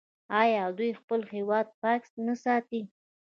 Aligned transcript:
آیا 0.41 0.63
دوی 0.77 0.91
خپل 0.99 1.21
هیواد 1.33 1.67
پاک 1.81 2.01
نه 2.27 2.35
ساتي؟ 2.43 2.81